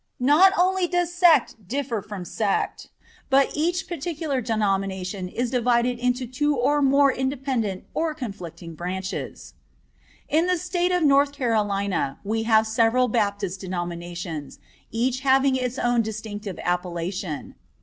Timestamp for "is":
5.29-5.51